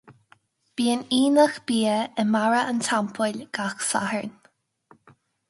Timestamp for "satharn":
3.91-4.35